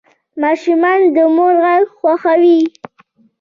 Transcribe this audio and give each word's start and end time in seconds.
ماشومان 0.41 0.99
د 1.15 1.17
مور 1.35 1.53
غږ 1.63 1.83
خوښوي. 1.97 2.59